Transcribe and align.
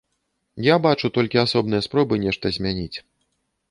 Я 0.67 0.75
бачу 0.85 1.13
толькі 1.19 1.43
асобныя 1.45 1.87
спробы 1.89 2.13
нешта 2.27 2.57
змяніць. 2.61 2.97